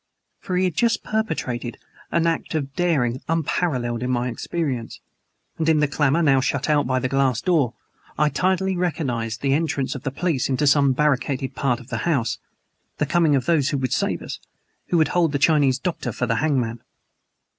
[0.39, 1.77] For he had just perpetrated
[2.11, 4.99] an act of daring unparalleled in my experience,
[5.59, 7.75] and, in the clamor now shut out by the glass door
[8.17, 12.39] I tardily recognized the entrance of the police into some barricaded part of the house
[12.97, 14.39] the coming of those who would save us
[14.87, 16.81] who would hold the Chinese doctor for the hangman!